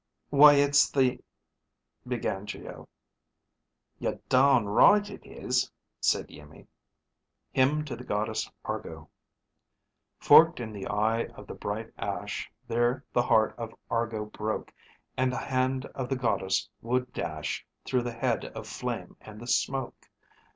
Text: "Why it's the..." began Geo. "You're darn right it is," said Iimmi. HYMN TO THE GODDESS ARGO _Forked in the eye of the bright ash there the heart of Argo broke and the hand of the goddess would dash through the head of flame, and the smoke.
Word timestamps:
"Why 0.31 0.53
it's 0.55 0.89
the..." 0.89 1.23
began 2.07 2.47
Geo. 2.47 2.89
"You're 3.99 4.17
darn 4.29 4.65
right 4.67 5.07
it 5.07 5.23
is," 5.23 5.69
said 5.99 6.29
Iimmi. 6.31 6.65
HYMN 7.55 7.85
TO 7.85 7.95
THE 7.95 8.03
GODDESS 8.03 8.49
ARGO 8.65 9.11
_Forked 10.19 10.59
in 10.59 10.73
the 10.73 10.87
eye 10.87 11.25
of 11.35 11.45
the 11.45 11.53
bright 11.53 11.93
ash 11.99 12.49
there 12.67 13.05
the 13.13 13.21
heart 13.21 13.53
of 13.59 13.75
Argo 13.91 14.25
broke 14.25 14.73
and 15.17 15.31
the 15.31 15.37
hand 15.37 15.85
of 15.93 16.09
the 16.09 16.15
goddess 16.17 16.67
would 16.81 17.13
dash 17.13 17.63
through 17.85 18.01
the 18.01 18.11
head 18.11 18.45
of 18.45 18.65
flame, 18.67 19.15
and 19.21 19.39
the 19.39 19.45
smoke. 19.45 20.09